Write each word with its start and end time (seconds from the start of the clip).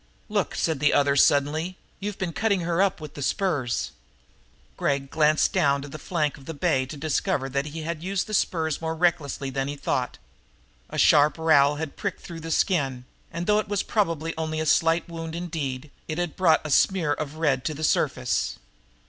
"Look," 0.29 0.55
said 0.55 0.79
the 0.79 0.93
other 0.95 1.15
suddenly, 1.15 1.77
"you've 1.99 2.17
been 2.17 2.33
cutting 2.33 2.61
her 2.61 2.81
up 2.81 2.99
with 2.99 3.13
the 3.13 3.21
spurs!" 3.21 3.91
Gregg 4.75 5.11
glanced 5.11 5.53
down 5.53 5.83
to 5.83 5.87
the 5.87 5.99
flank 5.99 6.39
of 6.39 6.45
the 6.45 6.55
bay 6.55 6.87
to 6.87 6.97
discover 6.97 7.47
that 7.49 7.67
he 7.67 7.83
had 7.83 8.01
used 8.01 8.25
the 8.25 8.33
spurs 8.33 8.81
more 8.81 8.95
recklessly 8.95 9.51
than 9.51 9.67
he 9.67 9.75
thought. 9.75 10.17
A 10.89 10.97
sharp 10.97 11.37
rowel 11.37 11.75
had 11.75 11.97
picked 11.97 12.21
through 12.21 12.39
the 12.39 12.49
skin, 12.49 13.05
and, 13.31 13.45
though 13.45 13.59
it 13.59 13.67
was 13.69 13.83
probably 13.83 14.33
only 14.39 14.59
a 14.59 14.65
slight 14.65 15.07
wound 15.07 15.35
indeed, 15.35 15.91
it 16.07 16.17
had 16.17 16.35
brought 16.35 16.65
a 16.65 16.71
smear 16.71 17.13
of 17.13 17.35
red 17.35 17.63
to 17.65 17.75
the 17.75 17.83
surface. 17.83 18.57